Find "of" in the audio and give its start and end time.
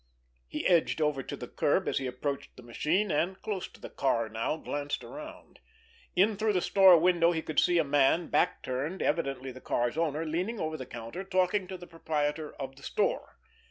12.55-12.77